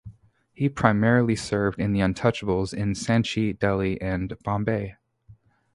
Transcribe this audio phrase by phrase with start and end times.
[0.51, 4.95] He primarily served the Untouchables in Sanchi, Delhi, and Bombay.